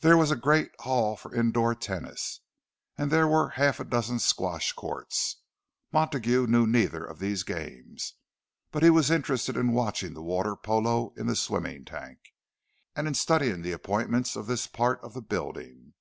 There 0.00 0.18
was 0.18 0.30
a 0.30 0.36
great 0.36 0.78
hall 0.80 1.16
for 1.16 1.34
indoor 1.34 1.74
tennis, 1.74 2.40
and 2.98 3.10
there 3.10 3.26
were 3.26 3.48
half 3.56 3.80
a 3.80 3.84
dozen 3.86 4.18
squash 4.18 4.74
courts. 4.74 5.36
Montague 5.90 6.46
knew 6.48 6.66
neither 6.66 7.02
of 7.02 7.20
these 7.20 7.42
games, 7.42 8.16
but 8.70 8.82
he 8.82 8.90
was 8.90 9.10
interested 9.10 9.56
in 9.56 9.72
watching 9.72 10.12
the 10.12 10.20
water 10.20 10.56
polo 10.56 11.14
in 11.16 11.26
the 11.26 11.34
swimming 11.34 11.86
tank, 11.86 12.34
and 12.94 13.08
in 13.08 13.14
studying 13.14 13.62
the 13.62 13.72
appointments 13.72 14.36
of 14.36 14.46
this 14.46 14.66
part 14.66 15.00
of 15.00 15.14
the 15.14 15.22
building. 15.22 15.94